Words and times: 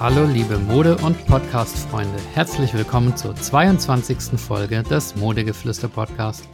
Hallo 0.00 0.24
liebe 0.24 0.56
Mode- 0.56 0.96
und 0.96 1.26
Podcast-Freunde, 1.26 2.18
herzlich 2.32 2.72
willkommen 2.72 3.18
zur 3.18 3.34
22. 3.34 4.40
Folge 4.40 4.82
des 4.82 5.14
Modegeflüster 5.16 5.88
Podcast. 5.88 6.48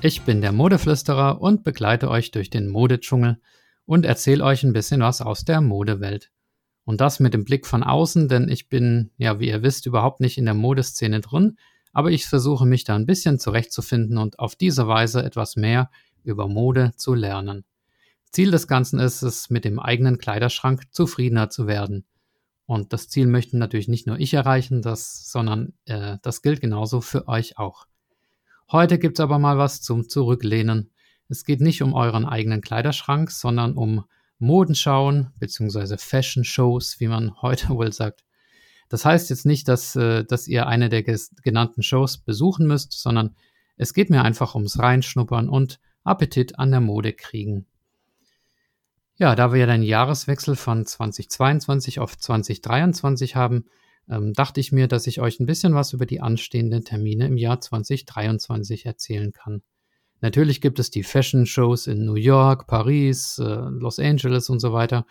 Ich 0.00 0.22
bin 0.22 0.40
der 0.40 0.52
Modeflüsterer 0.52 1.42
und 1.42 1.64
begleite 1.64 2.08
euch 2.08 2.30
durch 2.30 2.48
den 2.48 2.66
Modedschungel 2.66 3.42
und 3.84 4.06
erzähle 4.06 4.42
euch 4.42 4.62
ein 4.62 4.72
bisschen 4.72 5.02
was 5.02 5.20
aus 5.20 5.44
der 5.44 5.60
Modewelt. 5.60 6.30
Und 6.86 7.02
das 7.02 7.20
mit 7.20 7.34
dem 7.34 7.44
Blick 7.44 7.66
von 7.66 7.82
außen, 7.82 8.26
denn 8.26 8.48
ich 8.48 8.70
bin, 8.70 9.10
ja, 9.18 9.38
wie 9.38 9.48
ihr 9.48 9.62
wisst, 9.62 9.84
überhaupt 9.84 10.20
nicht 10.20 10.38
in 10.38 10.46
der 10.46 10.54
Modeszene 10.54 11.20
drin, 11.20 11.58
aber 11.92 12.10
ich 12.10 12.24
versuche 12.24 12.64
mich 12.64 12.84
da 12.84 12.94
ein 12.94 13.04
bisschen 13.04 13.38
zurechtzufinden 13.38 14.16
und 14.16 14.38
auf 14.38 14.56
diese 14.56 14.88
Weise 14.88 15.22
etwas 15.22 15.56
mehr 15.56 15.90
über 16.24 16.48
Mode 16.48 16.92
zu 16.96 17.12
lernen. 17.12 17.66
Ziel 18.32 18.50
des 18.50 18.66
Ganzen 18.66 18.98
ist 18.98 19.20
es, 19.20 19.50
mit 19.50 19.66
dem 19.66 19.78
eigenen 19.78 20.16
Kleiderschrank 20.16 20.84
zufriedener 20.90 21.50
zu 21.50 21.66
werden. 21.66 22.06
Und 22.68 22.92
das 22.92 23.08
Ziel 23.08 23.26
möchten 23.26 23.56
natürlich 23.56 23.88
nicht 23.88 24.06
nur 24.06 24.20
ich 24.20 24.34
erreichen, 24.34 24.82
das, 24.82 25.32
sondern 25.32 25.72
äh, 25.86 26.18
das 26.20 26.42
gilt 26.42 26.60
genauso 26.60 27.00
für 27.00 27.26
euch 27.26 27.56
auch. 27.56 27.86
Heute 28.70 28.98
gibt's 28.98 29.20
aber 29.20 29.38
mal 29.38 29.56
was 29.56 29.80
zum 29.80 30.10
Zurücklehnen. 30.10 30.90
Es 31.30 31.44
geht 31.44 31.62
nicht 31.62 31.80
um 31.80 31.94
euren 31.94 32.26
eigenen 32.26 32.60
Kleiderschrank, 32.60 33.30
sondern 33.30 33.72
um 33.72 34.04
Modenschauen 34.38 35.28
bzw. 35.38 35.96
Fashion 35.96 36.44
Shows, 36.44 37.00
wie 37.00 37.08
man 37.08 37.32
heute 37.40 37.70
wohl 37.70 37.90
sagt. 37.90 38.26
Das 38.90 39.06
heißt 39.06 39.30
jetzt 39.30 39.46
nicht, 39.46 39.66
dass, 39.66 39.96
äh, 39.96 40.26
dass 40.26 40.46
ihr 40.46 40.66
eine 40.66 40.90
der 40.90 41.02
genannten 41.02 41.82
Shows 41.82 42.18
besuchen 42.18 42.66
müsst, 42.66 42.92
sondern 42.92 43.34
es 43.78 43.94
geht 43.94 44.10
mir 44.10 44.24
einfach 44.24 44.54
ums 44.54 44.78
Reinschnuppern 44.78 45.48
und 45.48 45.80
Appetit 46.04 46.58
an 46.58 46.70
der 46.70 46.82
Mode 46.82 47.14
kriegen. 47.14 47.64
Ja, 49.20 49.34
da 49.34 49.52
wir 49.52 49.58
ja 49.58 49.66
den 49.66 49.82
Jahreswechsel 49.82 50.54
von 50.54 50.86
2022 50.86 51.98
auf 51.98 52.16
2023 52.16 53.34
haben, 53.34 53.64
ähm, 54.08 54.32
dachte 54.32 54.60
ich 54.60 54.70
mir, 54.70 54.86
dass 54.86 55.08
ich 55.08 55.20
euch 55.20 55.40
ein 55.40 55.46
bisschen 55.46 55.74
was 55.74 55.92
über 55.92 56.06
die 56.06 56.20
anstehenden 56.20 56.84
Termine 56.84 57.26
im 57.26 57.36
Jahr 57.36 57.60
2023 57.60 58.86
erzählen 58.86 59.32
kann. 59.32 59.62
Natürlich 60.20 60.60
gibt 60.60 60.78
es 60.78 60.90
die 60.90 61.02
Fashion-Shows 61.02 61.88
in 61.88 62.04
New 62.04 62.14
York, 62.14 62.68
Paris, 62.68 63.38
äh, 63.38 63.44
Los 63.44 63.98
Angeles 63.98 64.50
und 64.50 64.60
so 64.60 64.72
weiter, 64.72 65.04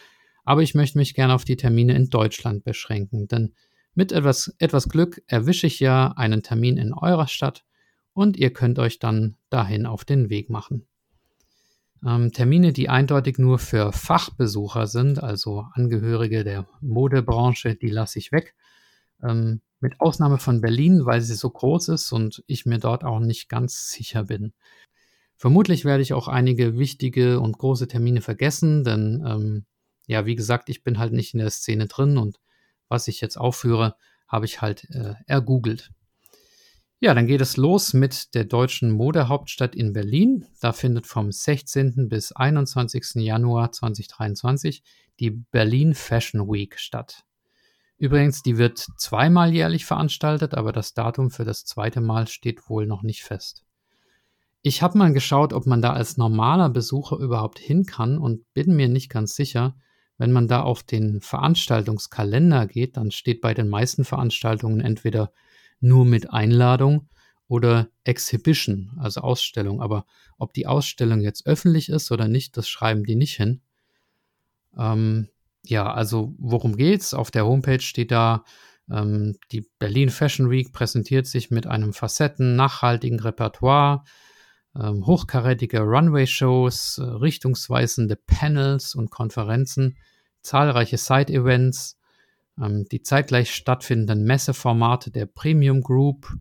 aber 0.45 0.64
ich 0.64 0.73
möchte 0.73 0.97
mich 0.97 1.14
gerne 1.14 1.33
auf 1.33 1.44
die 1.44 1.58
Termine 1.58 1.94
in 1.94 2.09
Deutschland 2.09 2.64
beschränken, 2.64 3.27
denn 3.27 3.55
mit 3.94 4.14
etwas, 4.14 4.55
etwas 4.58 4.88
Glück 4.88 5.21
erwische 5.27 5.67
ich 5.67 5.81
ja 5.81 6.14
einen 6.16 6.44
Termin 6.44 6.77
in 6.77 6.94
eurer 6.94 7.27
Stadt 7.27 7.66
und 8.14 8.38
ihr 8.38 8.53
könnt 8.53 8.80
euch 8.80 8.99
dann 8.99 9.36
dahin 9.49 9.86
auf 9.86 10.05
den 10.05 10.30
Weg 10.30 10.49
machen. 10.49 10.88
Ähm, 12.05 12.31
Termine, 12.31 12.73
die 12.73 12.89
eindeutig 12.89 13.37
nur 13.37 13.59
für 13.59 13.91
Fachbesucher 13.91 14.87
sind, 14.87 15.21
also 15.21 15.65
Angehörige 15.73 16.43
der 16.43 16.67
Modebranche, 16.81 17.75
die 17.75 17.89
lasse 17.89 18.19
ich 18.19 18.31
weg. 18.31 18.55
Ähm, 19.23 19.61
mit 19.79 19.99
Ausnahme 19.99 20.37
von 20.37 20.61
Berlin, 20.61 21.05
weil 21.05 21.21
sie 21.21 21.35
so 21.35 21.49
groß 21.49 21.89
ist 21.89 22.11
und 22.11 22.43
ich 22.47 22.65
mir 22.65 22.79
dort 22.79 23.03
auch 23.03 23.19
nicht 23.19 23.49
ganz 23.49 23.89
sicher 23.89 24.25
bin. 24.25 24.53
Vermutlich 25.35 25.85
werde 25.85 26.01
ich 26.01 26.13
auch 26.13 26.27
einige 26.27 26.77
wichtige 26.79 27.39
und 27.39 27.57
große 27.59 27.87
Termine 27.87 28.21
vergessen, 28.21 28.83
denn 28.83 29.23
ähm, 29.25 29.65
ja, 30.07 30.25
wie 30.25 30.35
gesagt, 30.35 30.69
ich 30.69 30.83
bin 30.83 30.97
halt 30.97 31.13
nicht 31.13 31.33
in 31.33 31.39
der 31.39 31.51
Szene 31.51 31.87
drin 31.87 32.17
und 32.17 32.39
was 32.89 33.07
ich 33.07 33.21
jetzt 33.21 33.37
aufführe, 33.37 33.95
habe 34.27 34.45
ich 34.45 34.61
halt 34.61 34.89
äh, 34.89 35.13
ergoogelt. 35.27 35.91
Ja, 36.99 37.13
dann 37.13 37.27
geht 37.27 37.41
es 37.41 37.57
los 37.57 37.93
mit 37.93 38.33
der 38.33 38.45
deutschen 38.45 38.89
Modehauptstadt 38.89 39.75
in 39.75 39.93
Berlin. 39.93 40.47
Da 40.61 40.73
findet 40.73 41.05
vom 41.05 41.31
16. 41.31 42.09
bis 42.09 42.31
21. 42.31 43.23
Januar 43.23 43.71
2023 43.71 44.81
die 45.19 45.30
Berlin 45.30 45.93
Fashion 45.93 46.52
Week 46.52 46.80
statt. 46.80 47.23
Übrigens, 47.99 48.41
die 48.41 48.57
wird 48.57 48.80
zweimal 48.97 49.53
jährlich 49.53 49.86
veranstaltet, 49.86 50.55
aber 50.55 50.71
das 50.71 50.95
Datum 50.95 51.30
für 51.30 51.45
das 51.45 51.65
zweite 51.65 52.02
Mal 52.02 52.27
steht 52.27 52.67
wohl 52.67 52.87
noch 52.87 53.03
nicht 53.03 53.23
fest. 53.23 53.63
Ich 54.63 54.81
habe 54.81 54.97
mal 54.97 55.13
geschaut, 55.13 55.53
ob 55.53 55.67
man 55.67 55.83
da 55.83 55.93
als 55.93 56.17
normaler 56.17 56.69
Besucher 56.69 57.17
überhaupt 57.17 57.59
hin 57.59 57.86
kann 57.86 58.17
und 58.17 58.52
bin 58.55 58.75
mir 58.75 58.87
nicht 58.87 59.09
ganz 59.09 59.36
sicher. 59.36 59.75
Wenn 60.17 60.31
man 60.31 60.47
da 60.47 60.61
auf 60.61 60.81
den 60.81 61.21
Veranstaltungskalender 61.21 62.65
geht, 62.65 62.97
dann 62.97 63.11
steht 63.11 63.39
bei 63.41 63.53
den 63.53 63.69
meisten 63.69 64.03
Veranstaltungen 64.03 64.81
entweder 64.81 65.31
nur 65.80 66.05
mit 66.05 66.32
Einladung 66.32 67.10
oder 67.48 67.89
Exhibition, 68.04 68.92
also 68.98 69.21
Ausstellung. 69.21 69.82
Aber 69.82 70.05
ob 70.38 70.54
die 70.54 70.67
Ausstellung 70.67 71.21
jetzt 71.21 71.45
öffentlich 71.45 71.89
ist 71.89 72.11
oder 72.11 72.27
nicht, 72.27 72.58
das 72.58 72.67
schreiben 72.67 73.04
die 73.04 73.15
nicht 73.15 73.36
hin. 73.36 73.61
Ähm, 74.77 75.30
ja, 75.64 75.92
also 75.92 76.36
worum 76.37 76.77
geht's? 76.77 77.14
Auf 77.14 77.32
der 77.32 77.45
Homepage 77.45 77.82
steht 77.82 78.11
da, 78.11 78.43
ähm, 78.89 79.36
die 79.52 79.67
Berlin 79.80 80.10
Fashion 80.10 80.49
Week 80.49 80.71
präsentiert 80.71 81.27
sich 81.27 81.52
mit 81.52 81.67
einem 81.67 81.93
facetten, 81.93 82.55
nachhaltigen 82.55 83.20
Repertoire, 83.20 84.04
ähm, 84.76 85.05
hochkarätige 85.05 85.82
Runway-Shows, 85.82 86.99
äh, 86.99 87.04
richtungsweisende 87.04 88.16
Panels 88.16 88.95
und 88.95 89.10
Konferenzen, 89.10 89.98
zahlreiche 90.42 90.98
Side-Events, 90.98 91.96
ähm, 92.61 92.85
die 92.91 93.01
zeitgleich 93.01 93.53
stattfindenden 93.53 94.23
Messeformate 94.23 95.11
der 95.11 95.25
Premium 95.25 95.81
Group, 95.81 96.33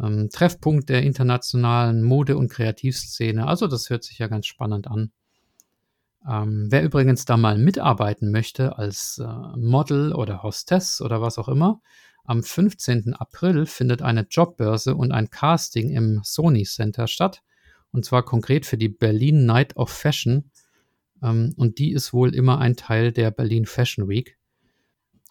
ähm, 0.00 0.28
Treffpunkt 0.30 0.88
der 0.88 1.02
internationalen 1.02 2.02
Mode- 2.02 2.36
und 2.36 2.50
Kreativszene. 2.50 3.46
Also 3.46 3.66
das 3.66 3.90
hört 3.90 4.04
sich 4.04 4.18
ja 4.18 4.28
ganz 4.28 4.46
spannend 4.46 4.86
an. 4.86 5.12
Ähm, 6.28 6.66
wer 6.70 6.82
übrigens 6.82 7.24
da 7.24 7.36
mal 7.36 7.58
mitarbeiten 7.58 8.30
möchte 8.30 8.76
als 8.76 9.18
äh, 9.18 9.56
Model 9.56 10.12
oder 10.12 10.42
Hostess 10.42 11.00
oder 11.00 11.20
was 11.20 11.38
auch 11.38 11.48
immer, 11.48 11.80
am 12.24 12.42
15. 12.42 13.14
April 13.14 13.64
findet 13.64 14.02
eine 14.02 14.26
Jobbörse 14.28 14.94
und 14.94 15.12
ein 15.12 15.30
Casting 15.30 15.90
im 15.90 16.20
Sony 16.22 16.64
Center 16.64 17.06
statt. 17.06 17.42
Und 17.90 18.04
zwar 18.04 18.22
konkret 18.22 18.66
für 18.66 18.76
die 18.76 18.90
Berlin 18.90 19.46
Night 19.46 19.76
of 19.76 19.90
Fashion. 19.90 20.50
Ähm, 21.22 21.54
und 21.56 21.78
die 21.78 21.92
ist 21.92 22.12
wohl 22.12 22.34
immer 22.34 22.58
ein 22.58 22.76
Teil 22.76 23.12
der 23.12 23.30
Berlin 23.30 23.64
Fashion 23.64 24.08
Week. 24.08 24.37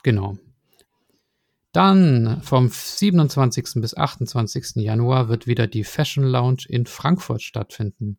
Genau. 0.03 0.37
Dann 1.71 2.41
vom 2.41 2.69
27. 2.69 3.81
bis 3.81 3.95
28. 3.95 4.77
Januar 4.77 5.29
wird 5.29 5.45
wieder 5.47 5.67
die 5.67 5.83
Fashion 5.83 6.23
Lounge 6.23 6.63
in 6.67 6.85
Frankfurt 6.85 7.41
stattfinden. 7.41 8.17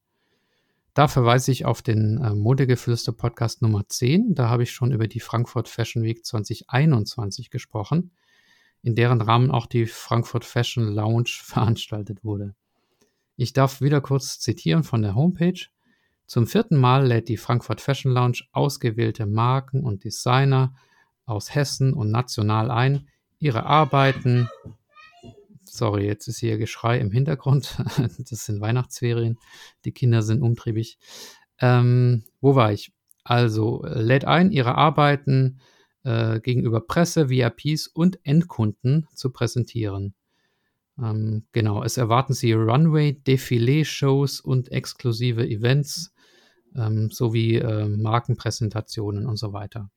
Da 0.95 1.09
verweise 1.09 1.53
ich 1.53 1.65
auf 1.65 1.81
den 1.83 2.19
äh, 2.23 2.35
Modegeflüster 2.35 3.13
Podcast 3.13 3.63
Nummer 3.63 3.89
10. 3.89 4.35
Da 4.35 4.49
habe 4.49 4.65
ich 4.65 4.73
schon 4.73 4.93
über 4.93 5.07
die 5.07 5.21
Frankfurt 5.21 5.69
Fashion 5.69 6.03
Week 6.03 6.25
2021 6.25 7.51
gesprochen, 7.51 8.11
in 8.83 8.95
deren 8.95 9.21
Rahmen 9.21 9.51
auch 9.51 9.67
die 9.67 9.87
Frankfurt 9.87 10.45
Fashion 10.45 10.89
Lounge 10.89 11.31
veranstaltet 11.43 12.25
wurde. 12.25 12.55
Ich 13.37 13.53
darf 13.53 13.81
wieder 13.81 14.01
kurz 14.01 14.41
zitieren 14.41 14.83
von 14.83 15.03
der 15.03 15.15
Homepage. 15.15 15.67
Zum 16.27 16.47
vierten 16.47 16.77
Mal 16.77 17.07
lädt 17.07 17.29
die 17.29 17.37
Frankfurt 17.37 17.81
Fashion 17.81 18.13
Lounge 18.13 18.41
ausgewählte 18.53 19.27
Marken 19.27 19.85
und 19.85 20.03
Designer 20.03 20.75
aus 21.29 21.55
Hessen 21.55 21.93
und 21.93 22.11
national 22.11 22.71
ein, 22.71 23.09
ihre 23.39 23.65
Arbeiten, 23.65 24.49
sorry, 25.65 26.07
jetzt 26.07 26.27
ist 26.29 26.39
hier 26.39 26.59
Geschrei 26.59 26.99
im 26.99 27.11
Hintergrund, 27.11 27.77
das 28.31 28.47
sind 28.47 28.61
Weihnachtsferien, 28.61 29.39
die 29.85 29.93
Kinder 29.93 30.23
sind 30.23 30.43
umtriebig. 30.43 30.99
Ähm, 31.61 32.25
wo 32.41 32.55
war 32.55 32.73
ich? 32.73 32.93
Also 33.25 33.85
lädt 33.85 34.25
ein, 34.25 34.51
ihre 34.51 34.77
Arbeiten 34.77 35.61
äh, 36.05 36.41
gegenüber 36.41 36.81
Presse, 36.81 37.29
VIPs 37.29 37.87
und 37.87 38.19
Endkunden 38.25 39.07
zu 39.15 39.31
präsentieren. 39.31 40.15
Ähm, 40.99 41.45
genau, 41.53 41.83
es 41.85 41.97
erwarten 41.97 42.33
sie 42.33 42.53
Runway, 42.53 43.21
Defilé-Shows 43.27 44.41
und 44.41 44.73
exklusive 44.73 45.47
Events 45.47 46.13
ähm, 46.75 47.11
sowie 47.11 47.57
äh, 47.57 47.87
Markenpräsentationen 47.87 49.27
und 49.27 49.37
so 49.37 49.53
weiter. 49.53 49.91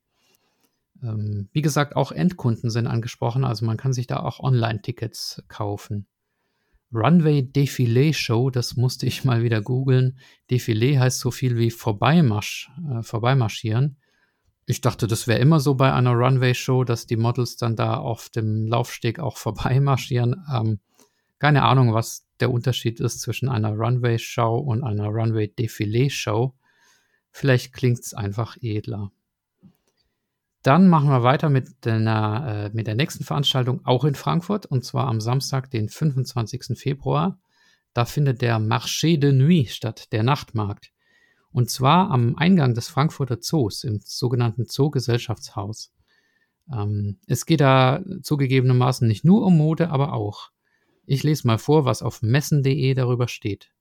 Ähm, 1.03 1.49
wie 1.51 1.61
gesagt, 1.61 1.95
auch 1.95 2.11
Endkunden 2.11 2.69
sind 2.69 2.87
angesprochen, 2.87 3.43
also 3.43 3.65
man 3.65 3.77
kann 3.77 3.93
sich 3.93 4.07
da 4.07 4.17
auch 4.17 4.39
Online-Tickets 4.39 5.43
kaufen. 5.47 6.07
Runway 6.93 7.39
Defilé 7.41 8.13
Show, 8.13 8.49
das 8.49 8.75
musste 8.75 9.05
ich 9.05 9.23
mal 9.23 9.43
wieder 9.43 9.61
googeln. 9.61 10.17
Defilé 10.49 10.99
heißt 10.99 11.19
so 11.19 11.31
viel 11.31 11.57
wie 11.57 11.71
Vorbeimarsch, 11.71 12.69
äh, 12.89 13.01
vorbeimarschieren. 13.01 13.97
Ich 14.65 14.81
dachte, 14.81 15.07
das 15.07 15.27
wäre 15.27 15.39
immer 15.39 15.59
so 15.59 15.75
bei 15.75 15.91
einer 15.91 16.11
Runway-Show, 16.11 16.83
dass 16.83 17.05
die 17.05 17.17
Models 17.17 17.57
dann 17.57 17.75
da 17.75 17.97
auf 17.97 18.29
dem 18.29 18.67
Laufsteg 18.67 19.19
auch 19.19 19.37
vorbeimarschieren. 19.37 20.45
Ähm, 20.53 20.79
keine 21.39 21.63
Ahnung, 21.63 21.93
was 21.93 22.27
der 22.39 22.51
Unterschied 22.51 22.99
ist 22.99 23.21
zwischen 23.21 23.49
einer 23.49 23.71
Runway-Show 23.71 24.57
und 24.57 24.83
einer 24.83 25.07
Runway-Defilé-Show. 25.07 26.53
Vielleicht 27.31 27.73
klingt 27.73 27.99
es 27.99 28.13
einfach 28.13 28.57
edler. 28.61 29.11
Dann 30.63 30.87
machen 30.87 31.09
wir 31.09 31.23
weiter 31.23 31.49
mit, 31.49 31.85
der, 31.85 32.69
äh, 32.71 32.75
mit 32.75 32.87
der 32.87 32.95
nächsten 32.95 33.23
Veranstaltung, 33.23 33.81
auch 33.83 34.05
in 34.05 34.15
Frankfurt, 34.15 34.65
und 34.65 34.85
zwar 34.85 35.07
am 35.07 35.19
Samstag, 35.19 35.71
den 35.71 35.89
25. 35.89 36.77
Februar. 36.77 37.39
Da 37.93 38.05
findet 38.05 38.41
der 38.41 38.59
Marché 38.59 39.17
de 39.17 39.31
Nuit 39.31 39.69
statt, 39.69 40.11
der 40.11 40.23
Nachtmarkt. 40.23 40.91
Und 41.51 41.69
zwar 41.69 42.11
am 42.11 42.35
Eingang 42.37 42.75
des 42.75 42.87
Frankfurter 42.87 43.41
Zoos, 43.41 43.83
im 43.83 43.99
sogenannten 44.03 44.67
Zoogesellschaftshaus. 44.67 45.91
Ähm, 46.71 47.19
es 47.27 47.45
geht 47.45 47.59
da 47.59 48.01
zugegebenermaßen 48.21 49.07
nicht 49.07 49.25
nur 49.25 49.45
um 49.45 49.57
Mode, 49.57 49.89
aber 49.89 50.13
auch. 50.13 50.51
Ich 51.05 51.23
lese 51.23 51.47
mal 51.47 51.57
vor, 51.57 51.85
was 51.85 52.03
auf 52.03 52.21
messen.de 52.21 52.93
darüber 52.93 53.27
steht. 53.27 53.71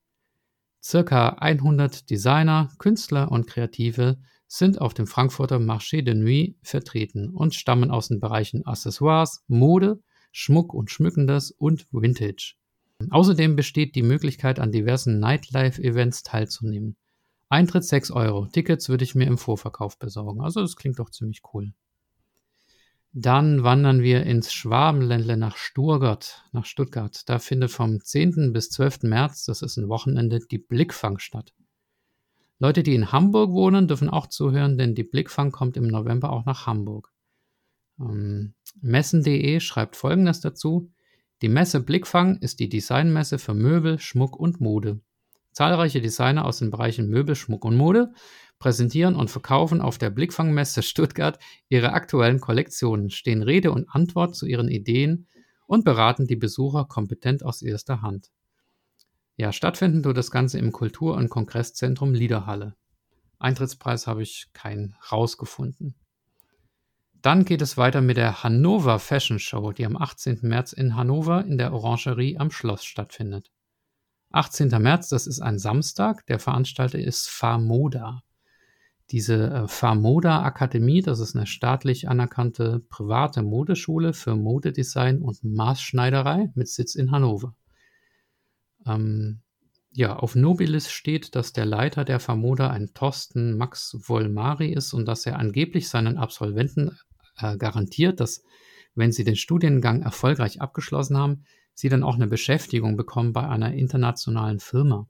Circa 0.83 1.29
100 1.38 2.09
Designer, 2.09 2.71
Künstler 2.79 3.31
und 3.31 3.47
Kreative 3.47 4.19
sind 4.52 4.81
auf 4.81 4.94
dem 4.94 5.06
Frankfurter 5.06 5.58
Marché 5.58 6.02
de 6.02 6.12
Nuit 6.12 6.56
vertreten 6.62 7.31
und 7.31 7.55
stammen 7.55 7.93
aus 7.93 8.08
den 8.08 8.19
Bereichen 8.19 8.67
Accessoires, 8.67 9.44
Mode, 9.47 10.02
Schmuck 10.32 10.75
und 10.75 10.91
Schmückendes 10.91 11.52
und 11.52 11.87
Vintage. 11.93 12.55
Außerdem 13.11 13.55
besteht 13.55 13.94
die 13.94 14.02
Möglichkeit, 14.02 14.58
an 14.58 14.73
diversen 14.73 15.20
Nightlife-Events 15.20 16.25
teilzunehmen. 16.25 16.97
Eintritt 17.49 17.85
6 17.85 18.11
Euro. 18.11 18.47
Tickets 18.47 18.88
würde 18.88 19.05
ich 19.05 19.14
mir 19.14 19.29
im 19.29 19.38
Vorverkauf 19.38 19.99
besorgen. 19.99 20.41
Also 20.41 20.61
das 20.61 20.75
klingt 20.75 20.99
doch 20.99 21.11
ziemlich 21.11 21.43
cool. 21.55 21.73
Dann 23.12 23.62
wandern 23.62 24.02
wir 24.02 24.25
ins 24.25 24.52
Schwabenländle 24.52 25.37
nach 25.37 25.56
Sturgart, 25.56 26.44
nach 26.50 26.64
Stuttgart. 26.64 27.23
Da 27.26 27.38
findet 27.38 27.70
vom 27.70 28.02
10. 28.02 28.52
bis 28.52 28.70
12. 28.70 29.05
März, 29.05 29.44
das 29.44 29.62
ist 29.62 29.76
ein 29.76 29.88
Wochenende, 29.88 30.41
die 30.41 30.58
Blickfang 30.58 31.19
statt. 31.19 31.52
Leute, 32.61 32.83
die 32.83 32.95
in 32.95 33.11
Hamburg 33.11 33.53
wohnen, 33.53 33.89
dürfen 33.89 34.11
auch 34.11 34.27
zuhören, 34.27 34.77
denn 34.77 34.95
die 34.95 35.03
Blickfang 35.03 35.51
kommt 35.51 35.79
im 35.79 35.89
November 35.89 36.31
auch 36.31 36.45
nach 36.45 36.67
Hamburg. 36.67 37.11
Ähm, 37.99 38.53
Messen.de 38.83 39.61
schreibt 39.61 39.97
folgendes 39.97 40.41
dazu. 40.41 40.93
Die 41.41 41.49
Messe 41.49 41.81
Blickfang 41.81 42.37
ist 42.37 42.61
die 42.61 42.69
Designmesse 42.69 43.39
für 43.39 43.55
Möbel, 43.55 43.99
Schmuck 43.99 44.39
und 44.39 44.61
Mode. 44.61 45.01
Zahlreiche 45.53 46.03
Designer 46.03 46.45
aus 46.45 46.59
den 46.59 46.71
Bereichen 46.71 47.09
Möbel, 47.09 47.35
Schmuck 47.35 47.65
und 47.65 47.77
Mode 47.77 48.12
präsentieren 48.59 49.17
und 49.17 49.31
verkaufen 49.31 49.81
auf 49.81 49.97
der 49.97 50.11
Blickfangmesse 50.11 50.83
Stuttgart 50.83 51.39
ihre 51.71 51.95
aktuellen 51.95 52.41
Kollektionen, 52.41 53.09
stehen 53.09 53.43
Rede 53.43 53.73
und 53.73 53.89
Antwort 53.89 54.37
zu 54.37 54.45
ihren 54.45 54.69
Ideen 54.69 55.29
und 55.67 55.87
beraten 55.87 56.27
die 56.27 56.37
Besucher 56.37 56.85
kompetent 56.85 57.43
aus 57.43 57.62
erster 57.62 58.03
Hand. 58.03 58.31
Ja, 59.40 59.54
stattfinden 59.54 60.02
tut 60.02 60.19
das 60.19 60.31
Ganze 60.31 60.58
im 60.58 60.70
Kultur- 60.70 61.16
und 61.16 61.31
Kongresszentrum 61.31 62.12
Liederhalle. 62.12 62.75
Eintrittspreis 63.38 64.06
habe 64.06 64.22
ich 64.22 64.50
keinen 64.52 64.94
rausgefunden. 65.10 65.94
Dann 67.22 67.46
geht 67.46 67.62
es 67.62 67.78
weiter 67.78 68.02
mit 68.02 68.19
der 68.19 68.42
Hannover 68.42 68.98
Fashion 68.98 69.38
Show, 69.38 69.72
die 69.72 69.87
am 69.87 69.96
18. 69.96 70.40
März 70.42 70.75
in 70.75 70.94
Hannover 70.94 71.42
in 71.46 71.56
der 71.56 71.72
Orangerie 71.72 72.37
am 72.37 72.50
Schloss 72.50 72.84
stattfindet. 72.84 73.50
18. 74.31 74.69
März, 74.78 75.08
das 75.08 75.26
ist 75.26 75.40
ein 75.40 75.58
Samstag. 75.58 76.26
Der 76.26 76.38
Veranstalter 76.38 76.98
ist 76.98 77.31
Famoda. 77.31 78.22
Diese 79.10 79.50
äh, 79.50 79.69
Famoda 79.69 80.42
Akademie, 80.42 81.00
das 81.00 81.19
ist 81.19 81.34
eine 81.34 81.46
staatlich 81.46 82.10
anerkannte 82.10 82.81
private 82.90 83.40
Modeschule 83.40 84.12
für 84.12 84.37
Modedesign 84.37 85.22
und 85.22 85.42
Maßschneiderei 85.42 86.52
mit 86.54 86.69
Sitz 86.69 86.94
in 86.94 87.10
Hannover. 87.10 87.54
Ähm, 88.87 89.41
ja, 89.93 90.17
auf 90.17 90.37
Nobilis 90.37 90.91
steht, 90.91 91.35
dass 91.35 91.53
der 91.53 91.67
Leiter 91.67 92.05
der 92.05 92.21
Famoda 92.21 92.71
ein 92.71 92.94
Thorsten 92.94 93.56
Max 93.56 93.97
Volmari 94.00 94.73
ist 94.73 94.93
und 94.93 95.06
dass 95.06 95.27
er 95.27 95.38
angeblich 95.38 95.88
seinen 95.88 96.17
Absolventen 96.17 96.97
äh, 97.38 97.56
garantiert, 97.56 98.21
dass 98.21 98.43
wenn 98.94 99.12
sie 99.12 99.25
den 99.25 99.37
Studiengang 99.37 100.03
erfolgreich 100.03 100.61
abgeschlossen 100.61 101.17
haben, 101.17 101.44
sie 101.75 101.88
dann 101.88 102.03
auch 102.03 102.15
eine 102.15 102.27
Beschäftigung 102.27 102.97
bekommen 102.97 103.32
bei 103.32 103.49
einer 103.49 103.73
internationalen 103.75 104.61
Firma. 104.61 105.09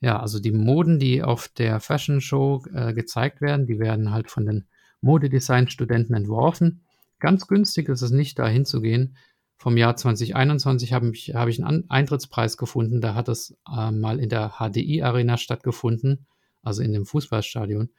Ja, 0.00 0.20
also 0.20 0.40
die 0.40 0.52
Moden, 0.52 0.98
die 0.98 1.22
auf 1.22 1.48
der 1.48 1.80
Fashion 1.80 2.20
Show 2.20 2.64
äh, 2.72 2.92
gezeigt 2.92 3.40
werden, 3.40 3.66
die 3.66 3.78
werden 3.78 4.12
halt 4.12 4.30
von 4.30 4.46
den 4.46 4.66
Modedesign-Studenten 5.00 6.14
entworfen. 6.14 6.82
Ganz 7.18 7.46
günstig 7.46 7.88
ist 7.88 8.02
es 8.02 8.10
nicht, 8.10 8.38
da 8.38 8.48
hinzugehen. 8.48 9.16
Vom 9.58 9.76
Jahr 9.76 9.96
2021 9.96 10.92
habe 10.92 11.10
ich, 11.10 11.34
hab 11.34 11.48
ich 11.48 11.64
einen 11.64 11.88
Eintrittspreis 11.90 12.56
gefunden. 12.56 13.00
Da 13.00 13.14
hat 13.14 13.28
es 13.28 13.56
äh, 13.74 13.90
mal 13.90 14.20
in 14.20 14.28
der 14.28 14.54
HDI-Arena 14.58 15.38
stattgefunden, 15.38 16.26
also 16.62 16.82
in 16.82 16.92
dem 16.92 17.06
Fußballstadion. 17.06 17.90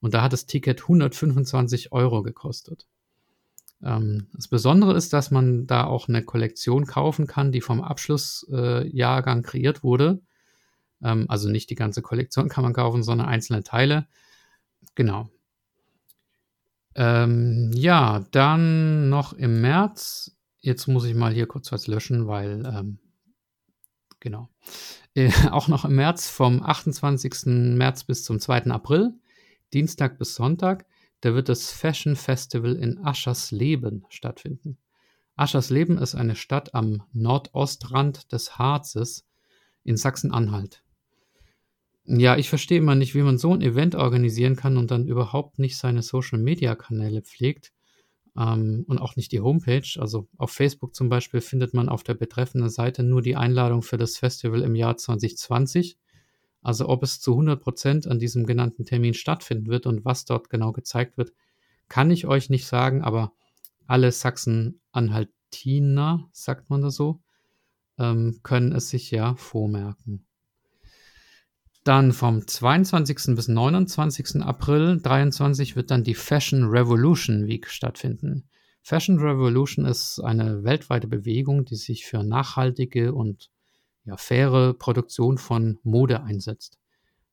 Und 0.00 0.14
da 0.14 0.22
hat 0.22 0.32
das 0.32 0.46
Ticket 0.46 0.82
125 0.82 1.92
Euro 1.92 2.22
gekostet. 2.22 2.86
Ähm, 3.82 4.28
das 4.34 4.48
Besondere 4.48 4.94
ist, 4.96 5.12
dass 5.12 5.30
man 5.30 5.66
da 5.66 5.84
auch 5.84 6.08
eine 6.08 6.24
Kollektion 6.24 6.86
kaufen 6.86 7.26
kann, 7.26 7.52
die 7.52 7.60
vom 7.60 7.80
Abschlussjahrgang 7.80 9.40
äh, 9.40 9.42
kreiert 9.42 9.82
wurde. 9.82 10.20
Ähm, 11.02 11.26
also 11.28 11.48
nicht 11.48 11.70
die 11.70 11.74
ganze 11.74 12.02
Kollektion 12.02 12.48
kann 12.50 12.64
man 12.64 12.72
kaufen, 12.72 13.02
sondern 13.02 13.28
einzelne 13.28 13.62
Teile. 13.62 14.06
Genau. 14.94 15.28
Ähm, 16.96 17.70
ja, 17.74 18.24
dann 18.30 19.08
noch 19.08 19.32
im 19.32 19.60
März. 19.60 20.36
Jetzt 20.64 20.86
muss 20.86 21.04
ich 21.04 21.14
mal 21.14 21.34
hier 21.34 21.46
kurz 21.46 21.72
was 21.72 21.88
löschen, 21.88 22.26
weil 22.26 22.64
ähm, 22.64 22.98
genau. 24.18 24.48
Äh, 25.14 25.30
auch 25.50 25.68
noch 25.68 25.84
im 25.84 25.94
März 25.94 26.30
vom 26.30 26.62
28. 26.62 27.44
März 27.76 28.04
bis 28.04 28.24
zum 28.24 28.40
2. 28.40 28.70
April, 28.70 29.12
Dienstag 29.74 30.16
bis 30.16 30.34
Sonntag, 30.34 30.86
da 31.20 31.34
wird 31.34 31.50
das 31.50 31.70
Fashion 31.70 32.16
Festival 32.16 32.76
in 32.76 32.96
Aschersleben 33.04 34.06
stattfinden. 34.08 34.78
Aschersleben 35.36 35.98
ist 35.98 36.14
eine 36.14 36.34
Stadt 36.34 36.74
am 36.74 37.02
Nordostrand 37.12 38.32
des 38.32 38.56
Harzes 38.56 39.26
in 39.82 39.98
Sachsen-Anhalt. 39.98 40.82
Ja, 42.06 42.38
ich 42.38 42.48
verstehe 42.48 42.78
immer 42.78 42.94
nicht, 42.94 43.14
wie 43.14 43.22
man 43.22 43.36
so 43.36 43.52
ein 43.52 43.60
Event 43.60 43.96
organisieren 43.96 44.56
kann 44.56 44.78
und 44.78 44.90
dann 44.90 45.06
überhaupt 45.06 45.58
nicht 45.58 45.76
seine 45.76 46.00
Social-Media-Kanäle 46.00 47.20
pflegt 47.20 47.74
ähm, 48.38 48.84
und 48.88 48.98
auch 48.98 49.16
nicht 49.16 49.32
die 49.32 49.40
Homepage. 49.40 49.98
Also 49.98 50.28
auf 50.36 50.50
Facebook 50.50 50.94
zum 50.94 51.08
Beispiel 51.08 51.40
findet 51.40 51.74
man 51.74 51.88
auf 51.88 52.02
der 52.02 52.14
betreffenden 52.14 52.70
Seite 52.70 53.02
nur 53.02 53.22
die 53.22 53.36
Einladung 53.36 53.82
für 53.82 53.96
das 53.96 54.18
Festival 54.18 54.62
im 54.62 54.74
Jahr 54.74 54.96
2020. 54.96 55.98
Also 56.62 56.88
ob 56.88 57.02
es 57.02 57.20
zu 57.20 57.32
100 57.32 57.60
Prozent 57.60 58.06
an 58.06 58.18
diesem 58.18 58.46
genannten 58.46 58.84
Termin 58.84 59.14
stattfinden 59.14 59.66
wird 59.66 59.86
und 59.86 60.04
was 60.04 60.24
dort 60.24 60.50
genau 60.50 60.72
gezeigt 60.72 61.18
wird, 61.18 61.32
kann 61.88 62.10
ich 62.10 62.26
euch 62.26 62.48
nicht 62.48 62.66
sagen, 62.66 63.02
aber 63.02 63.32
alle 63.86 64.10
Sachsen-Anhaltiner, 64.10 66.30
sagt 66.32 66.70
man 66.70 66.80
das 66.80 66.94
so, 66.94 67.20
ähm, 67.98 68.40
können 68.42 68.72
es 68.72 68.88
sich 68.88 69.10
ja 69.10 69.34
vormerken. 69.36 70.24
Dann 71.84 72.14
vom 72.14 72.46
22. 72.46 73.36
bis 73.36 73.46
29. 73.48 74.40
April 74.40 74.98
23 75.02 75.76
wird 75.76 75.90
dann 75.90 76.02
die 76.02 76.14
Fashion 76.14 76.64
Revolution 76.64 77.46
Week 77.46 77.68
stattfinden. 77.68 78.48
Fashion 78.80 79.18
Revolution 79.18 79.84
ist 79.84 80.18
eine 80.20 80.64
weltweite 80.64 81.06
Bewegung, 81.06 81.66
die 81.66 81.76
sich 81.76 82.06
für 82.06 82.22
nachhaltige 82.22 83.12
und 83.12 83.50
ja, 84.06 84.16
faire 84.16 84.72
Produktion 84.72 85.36
von 85.36 85.78
Mode 85.82 86.22
einsetzt. 86.22 86.78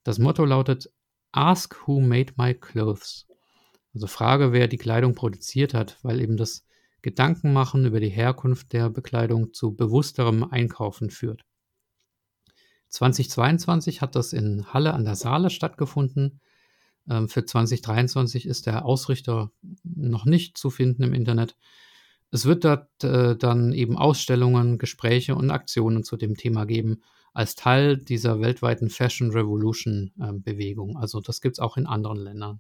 Das 0.04 0.20
Motto 0.20 0.44
lautet 0.44 0.92
Ask 1.32 1.88
who 1.88 2.02
made 2.02 2.34
my 2.36 2.54
clothes. 2.54 3.28
Also 3.94 4.08
frage, 4.08 4.52
wer 4.52 4.68
die 4.68 4.78
Kleidung 4.78 5.16
produziert 5.16 5.74
hat, 5.74 5.98
weil 6.04 6.20
eben 6.20 6.36
das 6.36 6.66
Gedankenmachen 7.02 7.86
über 7.86 8.02
die 8.02 8.10
Herkunft 8.10 8.74
der 8.74 8.90
Bekleidung 8.90 9.54
zu 9.54 9.74
bewussterem 9.74 10.44
Einkaufen 10.44 11.10
führt. 11.10 11.46
2022 12.92 14.02
hat 14.02 14.16
das 14.16 14.34
in 14.34 14.66
Halle 14.74 14.94
an 14.94 15.06
der 15.06 15.16
Saale 15.16 15.50
stattgefunden. 15.50 16.42
Ähm, 17.10 17.30
für 17.30 17.46
2023 17.46 18.46
ist 18.46 18.68
der 18.68 18.86
Ausrichter 18.86 19.52
noch 19.84 20.26
nicht 20.26 20.58
zu 20.58 20.70
finden 20.70 21.04
im 21.04 21.14
Internet. 21.14 21.56
Es 22.32 22.46
wird 22.46 22.66
dort 22.66 23.04
äh, 23.04 23.36
dann 23.38 23.74
eben 23.74 23.98
Ausstellungen, 23.98 24.78
Gespräche 24.78 25.36
und 25.36 25.52
Aktionen 25.52 26.04
zu 26.04 26.18
dem 26.18 26.36
Thema 26.36 26.66
geben, 26.66 27.02
als 27.34 27.56
Teil 27.56 27.98
dieser 27.98 28.42
weltweiten 28.42 28.90
Fashion 28.90 29.32
Revolution 29.32 30.12
äh, 30.20 30.34
Bewegung. 30.34 30.98
Also 30.98 31.22
das 31.22 31.40
gibt 31.40 31.56
es 31.56 31.60
auch 31.60 31.78
in 31.78 31.88
anderen 31.88 32.20
Ländern. 32.20 32.60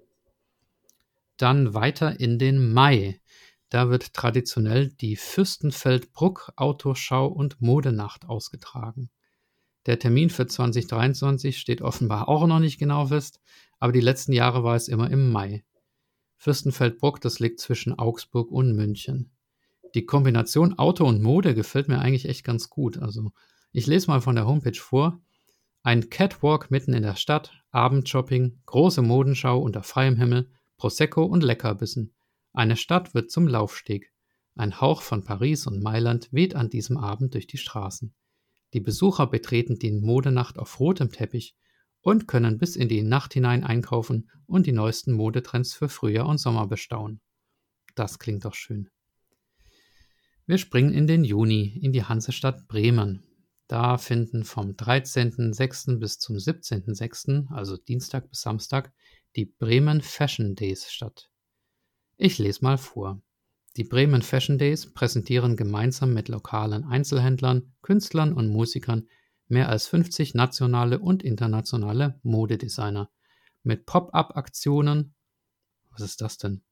Dann 1.36 1.74
weiter 1.74 2.20
in 2.20 2.40
den 2.40 2.72
Mai. 2.74 3.20
Da 3.70 3.90
wird 3.90 4.14
traditionell 4.14 4.90
die 4.90 5.18
Fürstenfeldbruck 5.18 6.54
Autoschau 6.56 7.28
und 7.28 7.62
Modenacht 7.62 8.26
ausgetragen. 8.26 9.10
Der 9.88 9.98
Termin 9.98 10.30
für 10.30 10.46
2023 10.46 11.58
steht 11.58 11.82
offenbar 11.82 12.30
auch 12.30 12.46
noch 12.46 12.60
nicht 12.60 12.78
genau 12.78 13.08
fest, 13.08 13.40
aber 13.80 13.92
die 13.92 14.02
letzten 14.02 14.34
Jahre 14.34 14.64
war 14.64 14.76
es 14.76 14.88
immer 14.88 15.10
im 15.10 15.32
Mai. 15.32 15.64
Fürstenfeldbruck, 16.38 17.20
das 17.22 17.40
liegt 17.40 17.60
zwischen 17.60 17.98
Augsburg 17.98 18.52
und 18.52 18.76
München. 18.76 19.32
Die 19.94 20.06
Kombination 20.06 20.78
Auto 20.78 21.06
und 21.06 21.22
Mode 21.22 21.54
gefällt 21.54 21.88
mir 21.88 22.00
eigentlich 22.00 22.28
echt 22.28 22.44
ganz 22.44 22.70
gut. 22.70 22.98
Also, 22.98 23.32
ich 23.72 23.88
lese 23.88 24.08
mal 24.08 24.22
von 24.22 24.36
der 24.36 24.48
Homepage 24.48 24.80
vor. 24.80 25.22
Ein 25.84 26.10
Catwalk 26.10 26.70
mitten 26.72 26.94
in 26.94 27.04
der 27.04 27.16
Stadt, 27.16 27.52
Abendshopping, 27.72 28.62
große 28.68 29.02
Modenschau 29.02 29.60
unter 29.60 29.84
freiem 29.84 30.16
Himmel, 30.16 30.50
Prosecco 30.78 31.24
und 31.24 31.44
Leckerbissen. 31.44 32.14
Eine 32.54 32.78
Stadt 32.78 33.14
wird 33.14 33.32
zum 33.32 33.48
Laufsteg. 33.48 34.12
Ein 34.56 34.80
Hauch 34.80 35.02
von 35.02 35.24
Paris 35.24 35.68
und 35.68 35.82
Mailand 35.82 36.30
weht 36.32 36.56
an 36.56 36.70
diesem 36.70 36.98
Abend 36.98 37.34
durch 37.34 37.48
die 37.48 37.58
Straßen. 37.58 38.14
Die 38.74 38.80
Besucher 38.80 39.28
betreten 39.28 39.78
die 39.80 39.92
Modenacht 39.92 40.58
auf 40.58 40.80
rotem 40.80 41.12
Teppich 41.12 41.56
und 42.02 42.28
können 42.28 42.58
bis 42.58 42.76
in 42.76 42.90
die 42.90 43.04
Nacht 43.04 43.34
hinein 43.34 43.64
einkaufen 43.64 44.30
und 44.46 44.66
die 44.66 44.72
neuesten 44.72 45.14
Modetrends 45.14 45.74
für 45.74 45.90
Frühjahr 45.90 46.28
und 46.28 46.40
Sommer 46.40 46.68
bestaunen. 46.68 47.22
Das 47.96 48.20
klingt 48.20 48.46
doch 48.46 48.56
schön. 48.56 48.90
Wir 50.46 50.58
springen 50.58 50.94
in 50.94 51.08
den 51.08 51.24
Juni, 51.24 51.80
in 51.82 51.92
die 51.92 52.04
Hansestadt 52.04 52.68
Bremen. 52.68 53.24
Da 53.68 53.98
finden 53.98 54.44
vom 54.44 54.72
13.06. 54.72 56.00
bis 56.00 56.20
zum 56.20 56.36
17.06., 56.36 57.52
also 57.52 57.78
Dienstag 57.78 58.30
bis 58.30 58.42
Samstag, 58.42 58.92
die 59.36 59.46
Bremen 59.46 60.02
Fashion 60.02 60.56
Days 60.56 60.92
statt. 60.92 61.30
Ich 62.18 62.38
lese 62.38 62.64
mal 62.64 62.78
vor. 62.78 63.22
Die 63.78 63.86
Bremen 63.86 64.22
Fashion 64.22 64.58
Days 64.58 64.94
präsentieren 64.94 65.56
gemeinsam 65.56 66.14
mit 66.14 66.28
lokalen 66.28 66.84
Einzelhändlern, 66.84 67.74
Künstlern 67.82 68.34
und 68.34 68.50
Musikern 68.50 69.08
mehr 69.48 69.70
als 69.70 69.88
50 69.88 70.34
nationale 70.34 71.00
und 71.00 71.24
internationale 71.24 72.20
Modedesigner 72.24 73.10
mit 73.64 73.86
Pop-up-Aktionen, 73.86 75.14
was 75.92 76.02
ist 76.02 76.22
das 76.22 76.38
denn? 76.38 76.64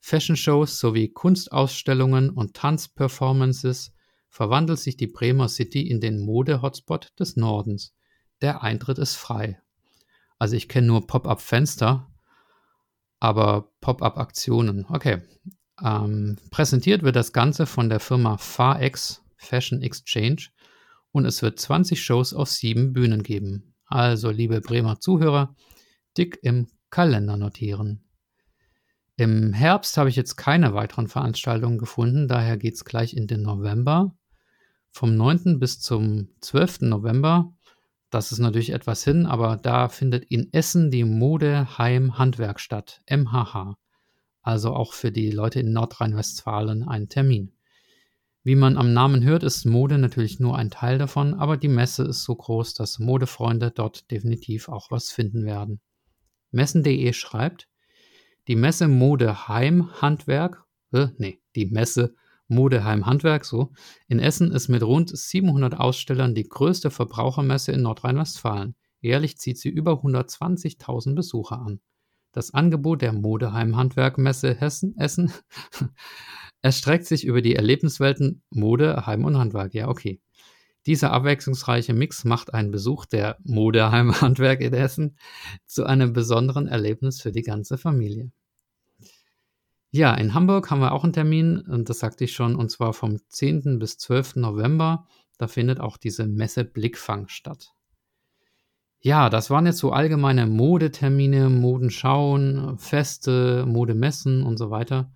Fashion-Shows 0.00 0.78
sowie 0.78 1.08
Kunstausstellungen 1.08 2.30
und 2.30 2.54
Tanzperformances 2.54 3.94
verwandelt 4.28 4.78
sich 4.78 4.96
die 4.96 5.06
Bremer 5.06 5.48
City 5.48 5.88
in 5.88 6.00
den 6.00 6.20
Mode-Hotspot 6.20 7.12
des 7.18 7.36
Nordens. 7.36 7.94
Der 8.40 8.62
Eintritt 8.62 8.98
ist 8.98 9.16
frei. 9.16 9.60
Also 10.38 10.54
ich 10.54 10.68
kenne 10.68 10.86
nur 10.86 11.06
Pop-up-Fenster, 11.06 12.12
aber 13.18 13.72
Pop-up-Aktionen. 13.80 14.86
Okay. 14.88 15.22
Ähm, 15.82 16.36
präsentiert 16.50 17.02
wird 17.02 17.16
das 17.16 17.32
Ganze 17.32 17.66
von 17.66 17.88
der 17.88 18.00
Firma 18.00 18.36
FarX 18.36 19.22
Fashion 19.36 19.82
Exchange 19.82 20.48
und 21.12 21.24
es 21.24 21.42
wird 21.42 21.58
20 21.58 22.02
Shows 22.02 22.34
auf 22.34 22.48
sieben 22.48 22.92
Bühnen 22.92 23.22
geben. 23.22 23.74
Also, 23.86 24.30
liebe 24.30 24.60
Bremer 24.60 25.00
Zuhörer, 25.00 25.54
dick 26.16 26.38
im 26.42 26.68
Kalender 26.90 27.36
notieren. 27.36 28.04
Im 29.16 29.52
Herbst 29.52 29.96
habe 29.96 30.08
ich 30.10 30.16
jetzt 30.16 30.36
keine 30.36 30.74
weiteren 30.74 31.08
Veranstaltungen 31.08 31.78
gefunden, 31.78 32.28
daher 32.28 32.56
geht 32.56 32.74
es 32.74 32.84
gleich 32.84 33.14
in 33.14 33.26
den 33.26 33.42
November. 33.42 34.14
Vom 34.90 35.16
9. 35.16 35.58
bis 35.58 35.80
zum 35.80 36.28
12. 36.40 36.82
November, 36.82 37.52
das 38.10 38.32
ist 38.32 38.38
natürlich 38.38 38.70
etwas 38.70 39.04
hin, 39.04 39.26
aber 39.26 39.56
da 39.56 39.88
findet 39.88 40.24
in 40.24 40.52
Essen 40.52 40.90
die 40.90 41.04
Modeheim 41.04 42.16
Handwerk 42.16 42.58
statt, 42.58 43.00
MHH. 43.08 43.76
Also 44.42 44.72
auch 44.72 44.92
für 44.92 45.12
die 45.12 45.30
Leute 45.30 45.60
in 45.60 45.72
Nordrhein-Westfalen 45.72 46.82
ein 46.88 47.08
Termin. 47.08 47.52
Wie 48.44 48.54
man 48.54 48.78
am 48.78 48.92
Namen 48.92 49.24
hört, 49.24 49.42
ist 49.42 49.66
Mode 49.66 49.98
natürlich 49.98 50.40
nur 50.40 50.56
ein 50.56 50.70
Teil 50.70 50.96
davon, 50.96 51.34
aber 51.34 51.56
die 51.56 51.68
Messe 51.68 52.04
ist 52.04 52.22
so 52.22 52.34
groß, 52.34 52.74
dass 52.74 52.98
Modefreunde 52.98 53.70
dort 53.70 54.10
definitiv 54.10 54.68
auch 54.68 54.90
was 54.90 55.10
finden 55.10 55.44
werden. 55.44 55.80
Messen.de 56.50 57.12
schreibt, 57.12 57.68
die 58.46 58.56
Messe 58.56 58.88
Modeheim 58.88 60.00
Handwerk, 60.00 60.64
äh, 60.92 61.08
nee, 61.18 61.40
die 61.54 61.66
Messe 61.66 62.14
Modeheim 62.46 63.04
Handwerk, 63.04 63.44
so, 63.44 63.72
in 64.06 64.18
Essen 64.18 64.52
ist 64.52 64.68
mit 64.68 64.82
rund 64.82 65.14
700 65.14 65.78
Ausstellern 65.78 66.34
die 66.34 66.48
größte 66.48 66.90
Verbrauchermesse 66.90 67.72
in 67.72 67.82
Nordrhein-Westfalen. 67.82 68.74
Jährlich 69.00 69.36
zieht 69.36 69.58
sie 69.58 69.68
über 69.68 70.02
120.000 70.02 71.14
Besucher 71.14 71.60
an. 71.60 71.80
Das 72.38 72.54
Angebot 72.54 73.02
der 73.02 73.12
Modeheim 73.12 73.76
Handwerkmesse 73.76 74.54
Hessen, 74.54 74.96
Essen 74.96 75.32
erstreckt 76.62 77.04
sich 77.04 77.24
über 77.24 77.42
die 77.42 77.56
Erlebniswelten 77.56 78.42
Mode, 78.50 79.06
Heim 79.06 79.24
und 79.24 79.36
Handwerk. 79.36 79.74
Ja, 79.74 79.88
okay. 79.88 80.20
Dieser 80.86 81.10
abwechslungsreiche 81.10 81.94
Mix 81.94 82.24
macht 82.24 82.54
einen 82.54 82.70
Besuch 82.70 83.06
der 83.06 83.38
Modeheim 83.42 84.20
Handwerk 84.20 84.60
in 84.60 84.72
Essen 84.72 85.16
zu 85.66 85.84
einem 85.84 86.12
besonderen 86.12 86.68
Erlebnis 86.68 87.20
für 87.20 87.32
die 87.32 87.42
ganze 87.42 87.76
Familie. 87.76 88.30
Ja, 89.90 90.14
in 90.14 90.32
Hamburg 90.32 90.70
haben 90.70 90.80
wir 90.80 90.92
auch 90.92 91.02
einen 91.02 91.14
Termin, 91.14 91.58
und 91.62 91.88
das 91.88 91.98
sagte 91.98 92.22
ich 92.22 92.34
schon, 92.34 92.54
und 92.54 92.70
zwar 92.70 92.92
vom 92.92 93.18
10. 93.30 93.80
bis 93.80 93.98
12. 93.98 94.36
November. 94.36 95.08
Da 95.38 95.48
findet 95.48 95.80
auch 95.80 95.96
diese 95.96 96.24
Messe 96.28 96.64
Blickfang 96.64 97.26
statt. 97.26 97.74
Ja, 99.00 99.30
das 99.30 99.48
waren 99.48 99.66
jetzt 99.66 99.78
so 99.78 99.92
allgemeine 99.92 100.46
Modetermine, 100.46 101.50
Modenschauen, 101.50 102.78
Feste, 102.78 103.64
Modemessen 103.66 104.42
und 104.42 104.56
so 104.56 104.70
weiter. 104.70 105.12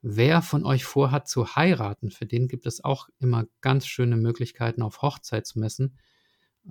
Wer 0.00 0.40
von 0.40 0.64
euch 0.64 0.84
vorhat 0.84 1.28
zu 1.28 1.54
heiraten, 1.54 2.10
für 2.10 2.24
den 2.24 2.48
gibt 2.48 2.64
es 2.64 2.82
auch 2.82 3.10
immer 3.18 3.44
ganz 3.60 3.86
schöne 3.86 4.16
Möglichkeiten 4.16 4.80
auf 4.80 5.02
Hochzeitsmessen. 5.02 5.98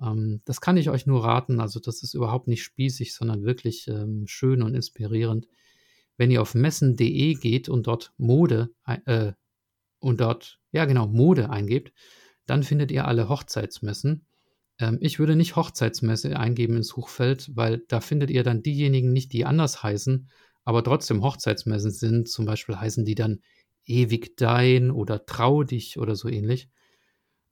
Ähm, 0.02 0.42
das 0.44 0.60
kann 0.60 0.76
ich 0.76 0.90
euch 0.90 1.06
nur 1.06 1.24
raten. 1.24 1.60
Also 1.60 1.78
das 1.78 2.02
ist 2.02 2.14
überhaupt 2.14 2.48
nicht 2.48 2.64
spießig, 2.64 3.14
sondern 3.14 3.44
wirklich 3.44 3.86
ähm, 3.86 4.24
schön 4.26 4.62
und 4.62 4.74
inspirierend. 4.74 5.46
Wenn 6.16 6.32
ihr 6.32 6.42
auf 6.42 6.54
messen.de 6.56 7.34
geht 7.34 7.68
und 7.68 7.86
dort 7.86 8.12
Mode 8.18 8.70
äh, 8.84 9.32
und 10.00 10.20
dort, 10.20 10.58
ja 10.72 10.84
genau, 10.84 11.06
Mode 11.06 11.50
eingebt, 11.50 11.92
dann 12.46 12.64
findet 12.64 12.90
ihr 12.90 13.06
alle 13.06 13.28
Hochzeitsmessen. 13.28 14.26
Ähm, 14.80 14.98
ich 15.00 15.18
würde 15.18 15.36
nicht 15.36 15.56
Hochzeitsmesse 15.56 16.36
eingeben 16.38 16.76
ins 16.76 16.88
Suchfeld, 16.88 17.50
weil 17.54 17.84
da 17.88 18.00
findet 18.00 18.30
ihr 18.30 18.42
dann 18.42 18.62
diejenigen 18.62 19.12
nicht, 19.12 19.32
die 19.32 19.44
anders 19.44 19.82
heißen, 19.82 20.28
aber 20.64 20.82
trotzdem 20.82 21.22
Hochzeitsmessen 21.22 21.90
sind, 21.90 22.28
zum 22.28 22.46
Beispiel 22.46 22.76
heißen 22.76 23.04
die 23.04 23.14
dann 23.14 23.40
ewig 23.84 24.36
dein 24.36 24.90
oder 24.90 25.24
trau 25.26 25.62
dich 25.62 25.98
oder 25.98 26.16
so 26.16 26.28
ähnlich. 26.28 26.68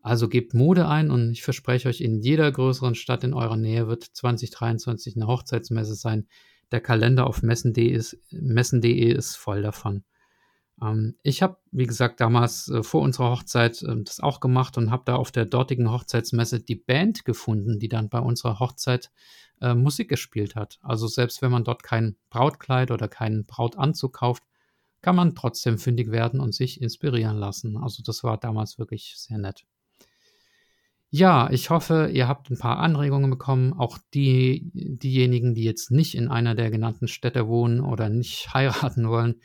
Also 0.00 0.28
gebt 0.28 0.54
Mode 0.54 0.88
ein 0.88 1.11
und 1.11 1.32
ich 1.32 1.42
verspreche 1.42 1.88
euch, 1.88 2.00
in 2.00 2.20
jeder 2.20 2.50
größeren 2.50 2.94
Stadt 2.94 3.25
in 3.25 3.35
eurer 3.35 3.56
Nähe 3.56 3.88
wird 3.88 4.04
2023 4.04 5.16
eine 5.16 5.26
Hochzeitsmesse 5.26 5.94
sein. 5.94 6.28
Der 6.70 6.80
Kalender 6.80 7.26
auf 7.26 7.42
messen.de 7.42 7.88
ist, 7.88 8.18
messen 8.30 8.82
ist 8.82 9.37
voll 9.37 9.62
davon. 9.62 10.04
Ähm, 10.82 11.16
ich 11.23 11.42
habe, 11.42 11.58
wie 11.70 11.87
gesagt, 11.87 12.20
damals 12.20 12.68
äh, 12.68 12.82
vor 12.82 13.02
unserer 13.02 13.30
Hochzeit 13.30 13.82
äh, 13.82 14.02
das 14.02 14.20
auch 14.20 14.40
gemacht 14.40 14.76
und 14.78 14.90
habe 14.90 15.02
da 15.06 15.16
auf 15.16 15.30
der 15.32 15.44
dortigen 15.47 15.90
Hochzeitsmesse 15.90 16.61
die 16.61 16.76
Band 16.76 17.25
gefunden, 17.25 17.78
die 17.78 17.88
dann 17.88 18.08
bei 18.08 18.20
unserer 18.20 18.58
Hochzeit 18.58 19.11
äh, 19.61 19.75
Musik 19.75 20.08
gespielt 20.08 20.56
hat. 20.56 20.78
Also 20.82 21.06
selbst 21.06 21.42
wenn 21.42 21.50
man 21.50 21.64
dort 21.64 21.82
kein 21.82 22.16
Brautkleid 22.30 22.90
oder 22.90 23.08
keinen 23.08 23.44
Brautanzug 23.44 24.14
kauft, 24.14 24.44
kann 25.00 25.16
man 25.16 25.35
trotzdem 25.35 25.78
fündig 25.78 26.11
werden 26.11 26.40
und 26.40 26.54
sich 26.54 26.80
inspirieren 26.80 27.37
lassen. 27.37 27.76
Also 27.76 28.02
das 28.02 28.25
war 28.25 28.37
damals 28.38 28.78
wirklich 28.78 29.14
sehr 29.16 29.38
nett. 29.38 29.64
Ja, 31.11 31.49
ich 31.50 31.70
hoffe, 31.70 32.11
ihr 32.12 32.28
habt 32.28 32.50
ein 32.50 32.58
paar 32.58 32.78
Anregungen 32.80 33.30
bekommen. 33.30 33.73
Auch 33.73 33.97
die, 34.12 34.70
diejenigen, 34.75 35.54
die 35.54 35.64
jetzt 35.64 35.90
nicht 35.90 36.14
in 36.14 36.28
einer 36.28 36.54
der 36.54 36.70
genannten 36.70 37.08
Städte 37.08 37.49
wohnen 37.49 37.80
oder 37.80 38.11
nicht 38.11 38.49
heiraten 38.54 39.08
wollen. 39.08 39.40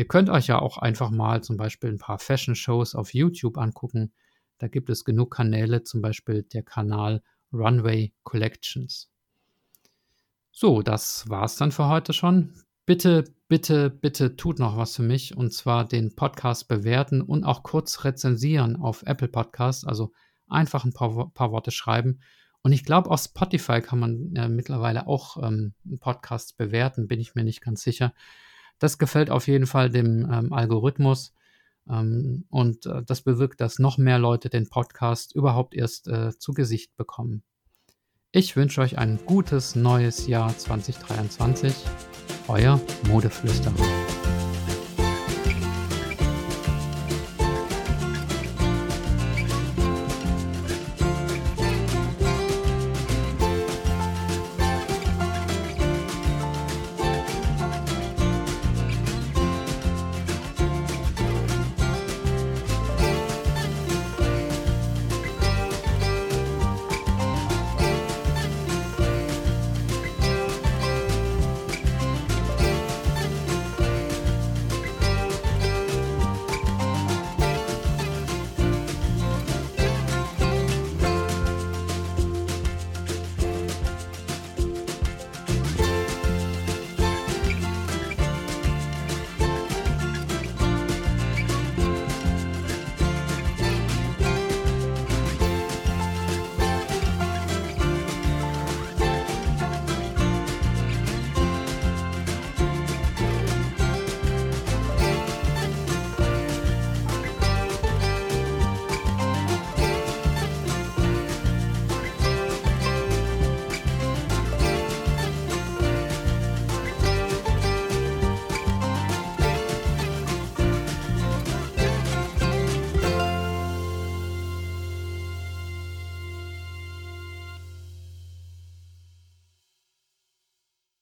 Ihr 0.00 0.08
könnt 0.08 0.30
euch 0.30 0.46
ja 0.46 0.58
auch 0.58 0.78
einfach 0.78 1.10
mal 1.10 1.42
zum 1.42 1.58
Beispiel 1.58 1.90
ein 1.90 1.98
paar 1.98 2.18
Fashion-Shows 2.18 2.94
auf 2.94 3.12
YouTube 3.12 3.58
angucken. 3.58 4.14
Da 4.56 4.66
gibt 4.66 4.88
es 4.88 5.04
genug 5.04 5.30
Kanäle, 5.30 5.82
zum 5.82 6.00
Beispiel 6.00 6.42
der 6.42 6.62
Kanal 6.62 7.22
Runway 7.52 8.14
Collections. 8.22 9.10
So, 10.50 10.80
das 10.80 11.28
war's 11.28 11.56
dann 11.56 11.70
für 11.70 11.88
heute 11.88 12.14
schon. 12.14 12.54
Bitte, 12.86 13.24
bitte, 13.46 13.90
bitte 13.90 14.36
tut 14.36 14.58
noch 14.58 14.78
was 14.78 14.96
für 14.96 15.02
mich 15.02 15.36
und 15.36 15.52
zwar 15.52 15.86
den 15.86 16.16
Podcast 16.16 16.66
bewerten 16.66 17.20
und 17.20 17.44
auch 17.44 17.62
kurz 17.62 18.02
rezensieren 18.02 18.76
auf 18.76 19.02
Apple 19.02 19.28
Podcasts, 19.28 19.84
also 19.84 20.12
einfach 20.48 20.86
ein 20.86 20.94
paar, 20.94 21.30
paar 21.34 21.52
Worte 21.52 21.72
schreiben. 21.72 22.20
Und 22.62 22.72
ich 22.72 22.86
glaube, 22.86 23.10
auf 23.10 23.20
Spotify 23.20 23.82
kann 23.82 23.98
man 23.98 24.34
äh, 24.34 24.48
mittlerweile 24.48 25.06
auch 25.06 25.36
ähm, 25.46 25.74
Podcasts 26.00 26.54
bewerten, 26.54 27.06
bin 27.06 27.20
ich 27.20 27.34
mir 27.34 27.44
nicht 27.44 27.60
ganz 27.60 27.82
sicher. 27.82 28.14
Das 28.80 28.98
gefällt 28.98 29.30
auf 29.30 29.46
jeden 29.46 29.66
Fall 29.66 29.90
dem 29.90 30.28
ähm, 30.32 30.52
Algorithmus 30.52 31.32
ähm, 31.88 32.46
und 32.48 32.86
äh, 32.86 33.02
das 33.04 33.22
bewirkt, 33.22 33.60
dass 33.60 33.78
noch 33.78 33.98
mehr 33.98 34.18
Leute 34.18 34.48
den 34.48 34.68
Podcast 34.68 35.34
überhaupt 35.34 35.74
erst 35.74 36.08
äh, 36.08 36.36
zu 36.36 36.52
Gesicht 36.52 36.96
bekommen. 36.96 37.44
Ich 38.32 38.56
wünsche 38.56 38.80
euch 38.80 38.98
ein 38.98 39.18
gutes 39.26 39.74
neues 39.76 40.26
Jahr 40.26 40.56
2023. 40.56 41.74
Euer 42.48 42.80
Modeflüsterer. 43.08 44.09